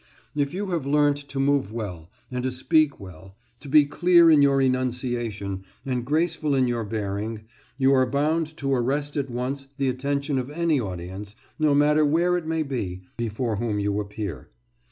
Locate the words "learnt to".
0.87-1.39